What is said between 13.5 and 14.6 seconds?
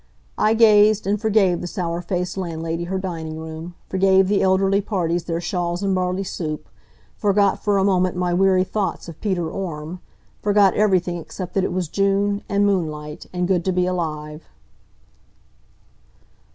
to be alive.